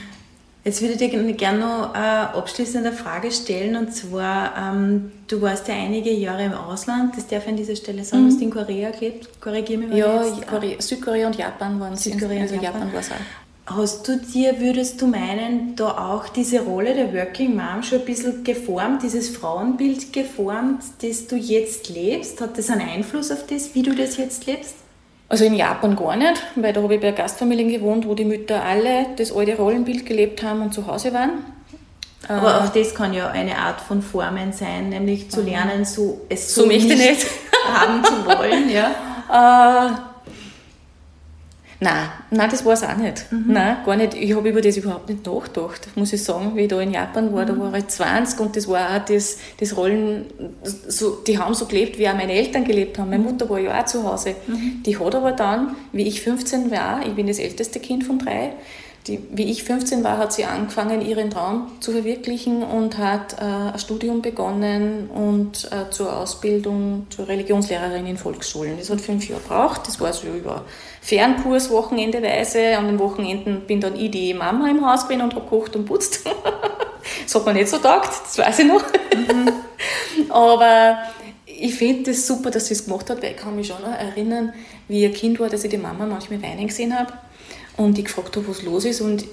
[0.62, 5.68] Jetzt würde ich dir gerne noch eine abschließende Frage stellen und zwar, ähm, du warst
[5.68, 8.28] ja einige Jahre im Ausland, das darf ich an dieser Stelle sagen, mhm.
[8.28, 12.04] hast du in Korea gelebt, korrigiere mich Ja, Korea, Südkorea und Japan waren es.
[12.04, 13.14] Südkorea also Japan, Japan war es auch.
[13.76, 18.04] Hast du dir, würdest du meinen, da auch diese Rolle der Working Mom schon ein
[18.04, 22.40] bisschen geformt, dieses Frauenbild geformt, das du jetzt lebst?
[22.40, 24.74] Hat das einen Einfluss auf das, wie du das jetzt lebst?
[25.28, 28.60] Also in Japan gar nicht, weil da habe ich bei Gastfamilien gewohnt, wo die Mütter
[28.60, 31.44] alle das alte Rollenbild gelebt haben und zu Hause waren.
[32.26, 36.22] Aber äh, auch das kann ja eine Art von Formen sein, nämlich zu lernen, so
[36.28, 37.24] es so, so nicht, nicht
[37.72, 38.68] haben zu wollen.
[38.68, 38.90] Ja.
[39.32, 40.09] Äh,
[41.82, 43.32] Nein, nein, das war es auch nicht.
[43.32, 43.44] Mhm.
[43.48, 44.12] Nein, gar nicht.
[44.14, 47.32] Ich habe über das überhaupt nicht nachgedacht, muss ich sagen, wie ich da in Japan
[47.32, 47.44] war.
[47.44, 47.48] Mhm.
[47.48, 50.26] Da war ich 20 und das war auch das, das Rollen,
[50.62, 53.08] so, die haben so gelebt, wie auch meine Eltern gelebt haben.
[53.08, 54.34] Meine Mutter war ja auch zu Hause.
[54.46, 54.82] Mhm.
[54.84, 58.52] Die hat aber dann, wie ich 15 war, ich bin das älteste Kind von drei,
[59.06, 63.72] die, wie ich 15 war, hat sie angefangen, ihren Traum zu verwirklichen und hat äh,
[63.72, 68.76] ein Studium begonnen und äh, zur Ausbildung zur Religionslehrerin in Volksschulen.
[68.78, 69.82] Das hat fünf Jahre gebraucht.
[69.86, 70.64] Das war so über
[71.00, 72.76] Fernkurs wochenendeweise.
[72.76, 75.86] An den Wochenenden bin dann ich die Mama im Haus gewesen und habe gekocht und
[75.86, 76.26] putzt.
[77.24, 78.82] das hat mir nicht so taugt, das weiß ich noch.
[79.14, 79.50] Mhm.
[80.30, 80.98] Aber
[81.46, 83.80] ich finde es das super, dass sie es gemacht hat, weil ich kann mich schon
[83.80, 84.52] noch erinnern,
[84.88, 87.14] wie ein Kind war, dass ich die Mama manchmal weinen gesehen habe
[87.80, 89.00] und ich gefragt habe, was los ist.
[89.00, 89.24] Und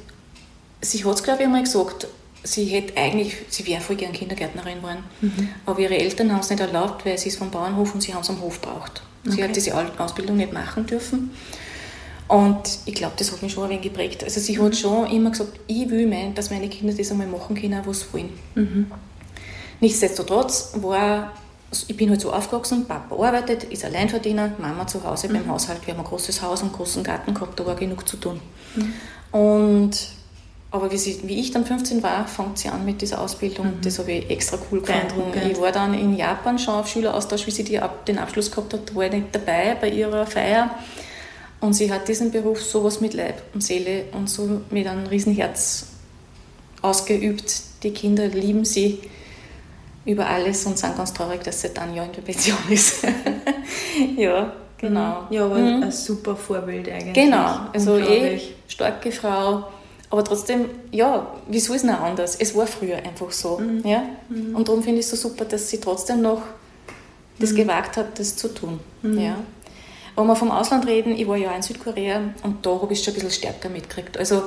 [0.82, 2.08] sie hat es, glaube ich, einmal gesagt,
[2.44, 5.04] sie hätte eigentlich, sie wäre voll gern Kindergärtnerin geworden.
[5.22, 5.50] Mhm.
[5.66, 8.22] Aber ihre Eltern haben es nicht erlaubt, weil sie ist vom Bauernhof und sie haben
[8.22, 9.02] es am Hof braucht.
[9.26, 9.44] Sie okay.
[9.44, 11.32] hat diese Ausbildung nicht machen dürfen.
[12.30, 14.24] Und ich glaube, das hat mich schon ein wenig geprägt.
[14.24, 14.64] Also sie mhm.
[14.64, 18.02] hat schon immer gesagt, ich will, mein, dass meine Kinder das einmal machen können, was
[18.02, 18.30] sie wollen.
[18.56, 18.92] Mhm.
[19.82, 21.34] Nichtsdestotrotz war
[21.72, 25.34] ich bin halt so aufgewachsen, Papa arbeitet, ist Alleinverdiener, Mama zu Hause mhm.
[25.34, 25.86] beim Haushalt.
[25.86, 28.40] Wir haben ein großes Haus und einen großen Garten gehabt, da war genug zu tun.
[28.76, 28.94] Mhm.
[29.38, 29.92] Und,
[30.72, 33.66] aber wie, sie, wie, ich dann 15 war, fängt sie an mit dieser Ausbildung.
[33.68, 33.82] Mhm.
[33.82, 35.52] Das habe ich extra cool gefunden.
[35.52, 38.96] Ich war dann in Japan schon auf Schüleraustausch, wie sie die, den Abschluss gehabt hat,
[38.96, 40.72] war ich nicht dabei bei ihrer Feier.
[41.60, 45.88] Und sie hat diesen Beruf sowas mit Leib und Seele und so mit einem Riesenherz
[46.82, 47.62] ausgeübt.
[47.84, 49.00] Die Kinder lieben sie
[50.08, 53.06] über alles und sind ganz traurig, dass sie dann ja in der Pension ist.
[54.16, 55.28] ja, genau.
[55.30, 55.84] Ja, aber mhm.
[55.84, 57.14] ein super Vorbild eigentlich.
[57.14, 59.66] Genau, also eh starke Frau.
[60.10, 62.38] Aber trotzdem, ja, wieso ist es noch anders?
[62.40, 63.60] Es war früher einfach so.
[63.60, 63.86] Mhm.
[63.86, 64.04] Ja?
[64.30, 64.56] Mhm.
[64.56, 66.42] Und darum finde ich es so super, dass sie trotzdem noch
[67.40, 67.58] das mhm.
[67.58, 68.80] gewagt hat, das zu tun.
[69.02, 69.20] Mhm.
[69.20, 69.36] Ja?
[70.16, 73.06] Wenn wir vom Ausland reden, ich war ja in Südkorea und da habe ich es
[73.06, 74.18] schon ein bisschen stärker mitgekriegt.
[74.18, 74.44] Also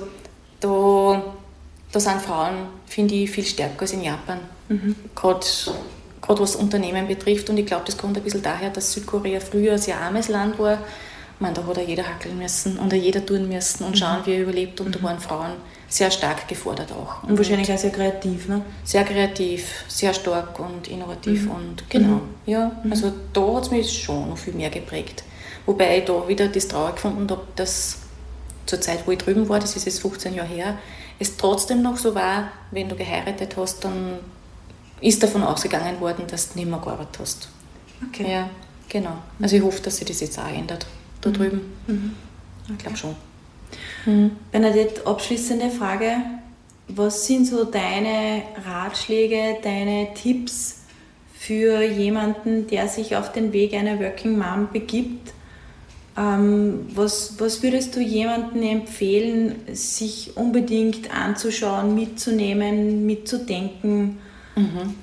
[0.60, 1.22] da
[1.92, 4.38] da sind Frauen, finde ich, viel stärker als in Japan.
[4.70, 4.96] Mhm.
[5.14, 5.46] Gerade
[6.22, 7.50] was Unternehmen betrifft.
[7.50, 10.58] Und ich glaube, das kommt ein bisschen daher, dass Südkorea früher ein sehr armes Land
[10.58, 10.74] war.
[11.34, 13.96] Ich meine, da hat auch jeder hackeln müssen und auch jeder tun müssen und mhm.
[13.96, 14.80] schauen, wie er überlebt.
[14.80, 14.92] Und mhm.
[14.92, 15.52] da waren Frauen
[15.88, 17.22] sehr stark gefordert auch.
[17.24, 18.62] Und, und wahrscheinlich auch sehr kreativ, ne?
[18.84, 21.46] Sehr kreativ, sehr stark und innovativ.
[21.46, 21.50] Mhm.
[21.50, 22.22] Und genau, mhm.
[22.46, 22.80] ja.
[22.84, 22.92] Mhm.
[22.92, 25.24] Also da hat es mich schon noch viel mehr geprägt.
[25.66, 27.98] Wobei ich da wieder das traurig gefunden habe, dass
[28.66, 30.78] zur Zeit, wo ich drüben war, das ist jetzt 15 Jahre her,
[31.18, 34.20] es trotzdem noch so war, wenn du geheiratet hast, dann
[35.00, 37.48] ist davon ausgegangen worden, dass du nicht mehr gearbeitet hast.
[38.08, 38.30] Okay.
[38.30, 38.50] Ja,
[38.88, 39.18] genau.
[39.40, 40.86] Also ich hoffe, dass sich das jetzt auch ändert,
[41.20, 41.34] da mhm.
[41.34, 41.60] drüben.
[41.86, 42.12] Mhm.
[42.70, 43.16] Ich glaube schon.
[44.06, 44.32] Mhm.
[44.50, 46.16] Bernadette, abschließende Frage.
[46.88, 50.80] Was sind so deine Ratschläge, deine Tipps
[51.34, 55.32] für jemanden, der sich auf den Weg einer Working Mom begibt?
[56.16, 64.18] Ähm, was, was würdest du jemandem empfehlen, sich unbedingt anzuschauen, mitzunehmen, mitzudenken,
[64.56, 64.94] mhm.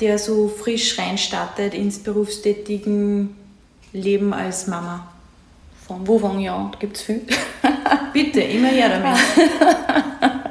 [0.00, 3.36] der so frisch reinstartet ins berufstätigen
[3.92, 5.08] Leben als Mama?
[5.86, 6.74] Von wo fange ich an?
[6.78, 7.22] Gibt es viel.
[8.12, 9.18] Bitte, immer her damit.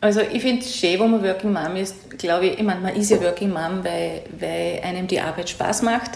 [0.00, 2.94] Also ich finde es schön, wenn man Working Mom ist, glaube ich, ich meine, man
[2.94, 6.12] ist ja Working Mom, weil, weil einem die Arbeit Spaß macht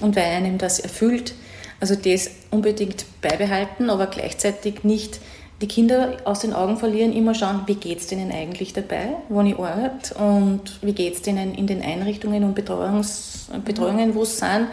[0.00, 1.34] und weil einem das erfüllt.
[1.80, 5.18] Also das unbedingt beibehalten, aber gleichzeitig nicht
[5.62, 9.40] die Kinder aus den Augen verlieren, immer schauen, wie geht es denen eigentlich dabei, wo
[9.42, 14.36] ich arbeite und wie geht es denen in den Einrichtungen und Betreuungs Betreuungen, wo sie
[14.36, 14.68] sind.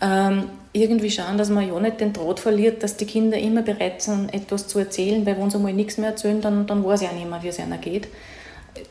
[0.00, 4.02] Ähm, irgendwie schauen, dass man ja nicht den Draht verliert, dass die Kinder immer bereit
[4.02, 7.08] sind, etwas zu erzählen, weil wenn sie mal nichts mehr erzählen, dann, dann weiß ich
[7.08, 8.08] auch nicht mehr, wie es einer geht.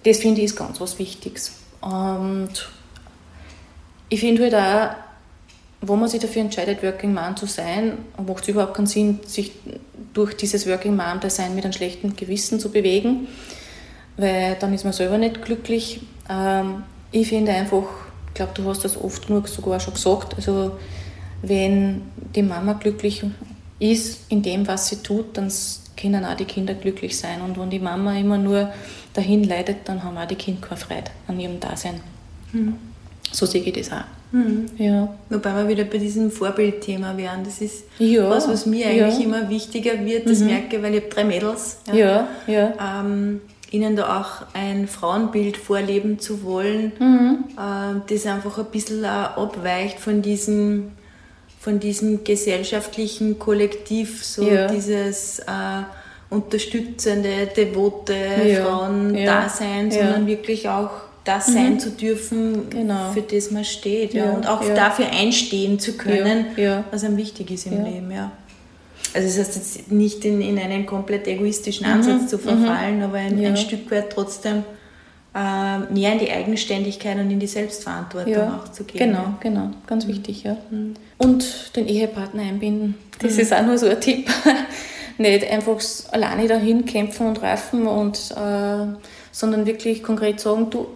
[0.04, 1.54] Das finde ich ist ganz was Wichtiges.
[1.82, 2.70] Und
[4.10, 4.96] ich finde halt auch,
[5.82, 9.52] wo man sich dafür entscheidet, Working Mom zu sein, macht es überhaupt keinen Sinn, sich
[10.14, 13.28] durch dieses Working Mom-Dasein mit einem schlechten Gewissen zu bewegen,
[14.18, 16.02] weil dann ist man selber nicht glücklich.
[16.30, 17.84] Ähm, ich finde einfach,
[18.28, 20.78] ich glaube, du hast das oft genug sogar schon gesagt, also
[21.42, 22.04] wenn
[22.36, 23.24] die Mama glücklich
[23.80, 25.52] ist in dem, was sie tut, dann
[25.98, 27.42] können auch die Kinder glücklich sein.
[27.42, 28.72] Und wenn die Mama immer nur
[29.14, 32.00] dahin leidet, dann haben auch die Kinder keine Freude an ihrem Dasein.
[32.52, 32.76] Mhm.
[33.32, 34.04] So sehe ich das auch.
[34.32, 34.66] Mhm.
[34.78, 35.14] Ja.
[35.30, 37.44] Wobei wir wieder bei diesem Vorbildthema wären.
[37.44, 38.30] Das ist ja.
[38.30, 39.26] was, was mir eigentlich ja.
[39.26, 40.30] immer wichtiger wird.
[40.30, 40.48] Das mhm.
[40.48, 41.78] merke ich, weil ich habe drei Mädels.
[41.88, 42.28] Ja, ja.
[42.48, 43.02] ja.
[43.02, 43.42] Ähm,
[43.72, 47.46] ihnen da auch ein Frauenbild vorleben zu wollen, mhm.
[47.58, 50.92] äh, das einfach ein bisschen abweicht von diesem,
[51.60, 54.68] von diesem gesellschaftlichen Kollektiv, so ja.
[54.68, 55.84] dieses äh,
[56.30, 58.16] unterstützende, devote.
[58.62, 60.92] Frauendasein, sondern wirklich auch
[61.24, 61.54] das mhm.
[61.54, 63.12] sein zu dürfen, genau.
[63.14, 64.14] für das man steht.
[64.14, 64.32] Ja.
[64.32, 66.46] Und auch dafür einstehen zu können,
[66.92, 68.12] was einem wichtig ist im Leben.
[68.12, 68.32] Ja.
[69.14, 72.28] Also das heißt jetzt nicht in, in einen komplett egoistischen Ansatz mhm.
[72.28, 73.04] zu verfallen, mhm.
[73.04, 73.50] aber ein, ja.
[73.50, 74.64] ein, Stück weit trotzdem
[75.36, 78.62] äh, mehr in die Eigenständigkeit und in die Selbstverantwortung ja.
[78.62, 79.10] auch zu gehen.
[79.10, 80.10] Genau, genau, ganz mhm.
[80.10, 80.58] wichtig, ja.
[80.70, 80.94] Mhm.
[81.18, 82.96] Und den Ehepartner einbinden.
[83.20, 84.30] Das ist auch nur so ein Tipp.
[85.18, 85.80] nicht einfach
[86.12, 88.86] alleine dahin kämpfen und reifen und äh,
[89.32, 90.88] sondern wirklich konkret sagen, du,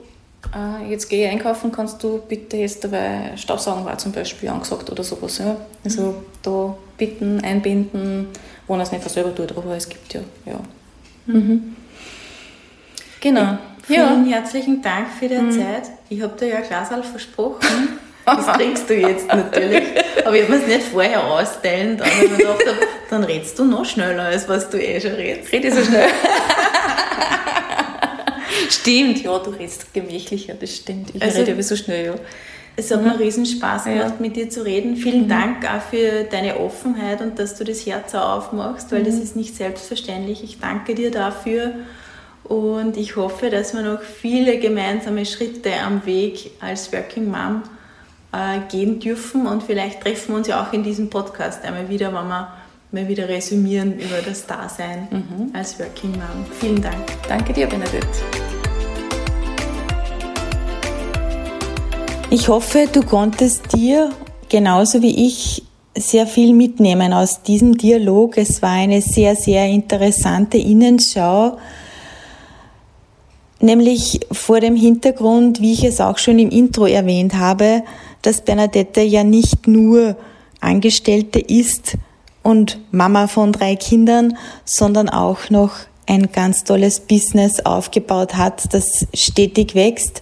[0.53, 4.89] äh, jetzt gehe ich einkaufen, kannst du bitte jetzt dabei Staubsaugen war zum Beispiel angesagt
[4.89, 5.38] oder sowas.
[5.38, 5.58] Ja?
[5.84, 6.15] Also mhm.
[6.43, 8.27] da bitten, einbinden,
[8.67, 10.21] wenn er es nicht selber tut, aber es gibt ja.
[10.45, 10.60] ja.
[11.25, 11.36] Mhm.
[11.36, 11.75] mhm.
[13.21, 13.41] Genau.
[13.41, 14.36] Ja, vielen ja.
[14.38, 15.51] herzlichen Dank für die mhm.
[15.51, 15.89] Zeit.
[16.10, 17.99] Ich habe dir ja ein Glasal versprochen.
[18.25, 19.84] Das trinkst du jetzt natürlich.
[20.25, 22.77] Aber ich habe mir es nicht vorher austeilen, dann habe ich mir gedacht,
[23.12, 25.51] dann redest du noch schneller, als was du eh schon redest.
[25.51, 26.08] Rede so schnell.
[28.73, 31.13] stimmt, ja, du redest gemächlicher, das stimmt.
[31.13, 32.15] Ich also, rede aber so schnell, ja.
[32.78, 33.08] Es hat mhm.
[33.08, 34.15] mir riesen Spaß gemacht, ja.
[34.19, 34.97] mit dir zu reden.
[34.97, 35.30] Vielen mhm.
[35.30, 39.06] Dank auch für deine Offenheit und dass du das Herz auch aufmachst, weil mhm.
[39.06, 40.43] das ist nicht selbstverständlich.
[40.43, 41.73] Ich danke dir dafür
[42.43, 47.63] und ich hoffe, dass wir noch viele gemeinsame Schritte am Weg als Working Mom
[48.34, 52.08] äh, gehen dürfen und vielleicht treffen wir uns ja auch in diesem Podcast einmal wieder,
[52.08, 52.54] wenn wir
[52.91, 55.56] mal wieder resümieren über das Dasein mhm.
[55.56, 56.45] als Working Mom.
[56.60, 57.13] Vielen Dank.
[57.28, 58.44] Danke dir, Benedikt.
[62.38, 64.10] Ich hoffe, du konntest dir
[64.50, 65.63] genauso wie ich
[65.98, 68.38] sehr viel mitnehmen aus diesem Dialog.
[68.38, 71.58] Es war eine sehr, sehr interessante Innenschau,
[73.62, 77.84] nämlich vor dem Hintergrund, wie ich es auch schon im Intro erwähnt habe,
[78.21, 80.17] dass Bernadette ja nicht nur
[80.60, 81.95] Angestellte ist
[82.43, 85.71] und Mama von drei Kindern, sondern auch noch
[86.06, 90.21] ein ganz tolles Business aufgebaut hat, das stetig wächst.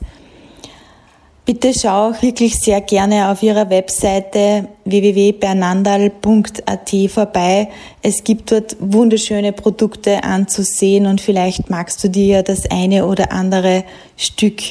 [1.46, 7.68] Bitte schau auch wirklich sehr gerne auf ihrer Webseite www.bernandal.at vorbei.
[8.02, 13.34] Es gibt dort wunderschöne Produkte anzusehen und vielleicht magst du dir ja das eine oder
[13.34, 13.84] andere
[14.16, 14.62] Stück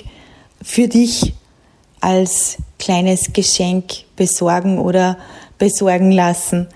[0.63, 1.35] für dich
[2.01, 5.19] als kleines Geschenk besorgen oder
[5.59, 6.69] besorgen lassen.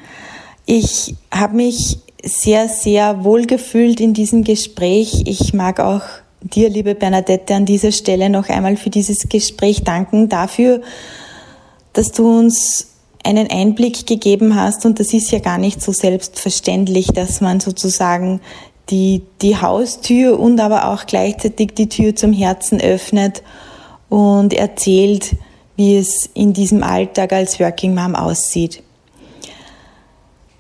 [0.67, 5.23] Ich habe mich sehr, sehr wohl gefühlt in diesem Gespräch.
[5.25, 6.03] Ich mag auch
[6.43, 10.83] dir, liebe Bernadette, an dieser Stelle noch einmal für dieses Gespräch danken, dafür,
[11.93, 12.89] dass du uns
[13.25, 14.87] einen Einblick gegeben hast.
[14.87, 18.41] Und das ist ja gar nicht so selbstverständlich, dass man sozusagen
[18.91, 23.43] die, die Haustür und aber auch gleichzeitig die Tür zum Herzen öffnet
[24.09, 25.35] und erzählt,
[25.77, 28.83] wie es in diesem Alltag als Working Mom aussieht.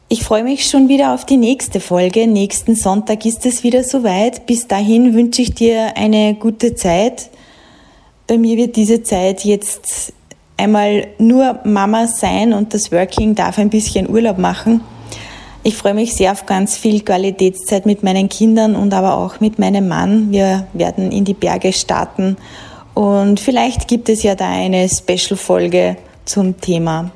[0.08, 2.28] Ich freue mich schon wieder auf die nächste Folge.
[2.28, 4.46] Nächsten Sonntag ist es wieder soweit.
[4.46, 7.28] Bis dahin wünsche ich dir eine gute Zeit.
[8.28, 10.12] Bei mir wird diese Zeit jetzt
[10.56, 14.80] einmal nur Mama sein und das Working darf ein bisschen Urlaub machen.
[15.64, 19.58] Ich freue mich sehr auf ganz viel Qualitätszeit mit meinen Kindern und aber auch mit
[19.58, 20.30] meinem Mann.
[20.30, 22.36] Wir werden in die Berge starten
[22.94, 27.10] und vielleicht gibt es ja da eine Special-Folge zum Thema.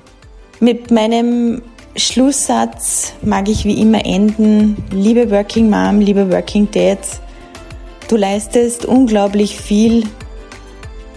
[0.59, 1.62] Mit meinem
[2.00, 4.76] Schlusssatz mag ich wie immer enden.
[4.90, 6.98] Liebe Working Mom, liebe Working Dad,
[8.08, 10.04] du leistest unglaublich viel.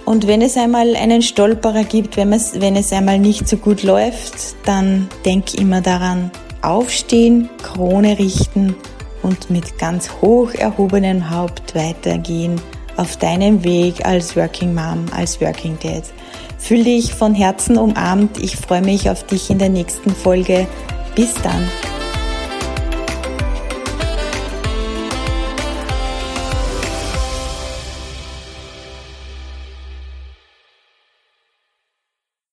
[0.06, 3.84] Und wenn es einmal einen Stolperer gibt, wenn es, wenn es einmal nicht so gut
[3.84, 6.30] läuft, dann denk immer daran,
[6.62, 8.76] aufstehen, Krone richten
[9.22, 12.60] und mit ganz hoch erhobenem Haupt weitergehen
[12.98, 16.04] auf deinem Weg als Working Mom, als Working Dad.
[16.64, 18.42] Fühl dich von Herzen umarmt.
[18.42, 20.66] Ich freue mich auf dich in der nächsten Folge.
[21.14, 21.70] Bis dann.